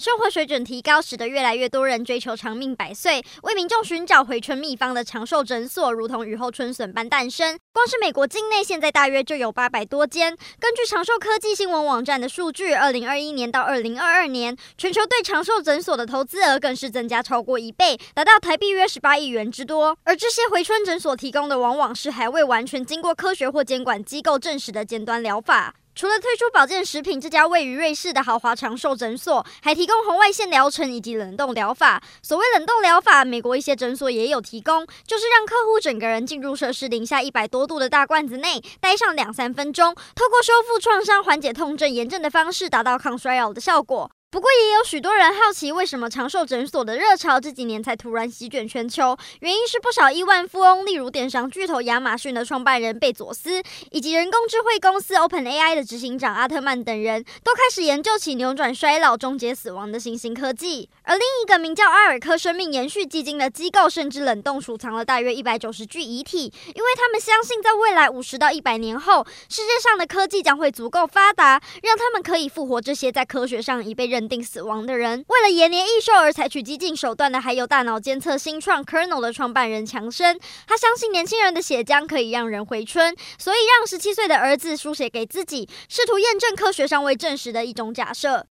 [0.00, 3.22] 生活水准提高，使得越来越多人追求长命百岁。
[3.42, 7.58] 为民众寻找回春秘方的长寿诊所，如同雨后春笋般诞生。
[7.70, 10.34] 光是美国境内，现在大约就有八百多间。
[10.58, 19.98] 根据长寿科技新闻网站的数据，二零二一年到二零二二年，全球对长寿诊所的投资额更是增加超过一倍，达到台币约十八亿元之多。
[20.04, 25.74] 而这些回春诊所提供的，往往是还未完全经过科学或监管机构证实的尖端疗法。
[25.94, 32.02] 除了推出保健食品，这家位于瑞士的豪华长寿诊所还提供红外线疗程以及冷冻疗法。
[32.22, 44.10] 所谓冷冻疗法，美国一些诊所也有提供，就是让客户整个人进入摄氏零下一百多度的大罐子内，待上两三分钟，透过修复创伤、缓解痛症、炎症的方式，达到抗衰老的效果。
[44.32, 49.16] 不过，也有许多人好奇，为什么长寿诊所的热潮这几年才突然席卷全球？
[49.40, 60.88] 原因是不少亿万富翁，例如电商巨头亚马逊的创办人贝佐斯，以及人工智慧公司 OpenAI 的执行长阿特曼等人，都开始研究起扭转衰老、终结死亡的新兴科技。
[61.02, 74.19] 而另一个名叫阿尔科生命延续基金的机构，甚至冷冻储藏了大约一百九十具遗体，因为他们相信，在未来五十到一百年后，世界上的科技将会足够发达，让他们可以复活这些在科学上已被认。
[74.20, 80.38] 认定死亡的人，为了延年益寿而采取激进手段的，还有大脑监测新创 Kernel 的创办人强生。
[80.66, 88.46] 他相信年轻人的血浆可以让人回春，所以让十七岁的儿子书写给自己，试图验证科学尚未证实的一种假设。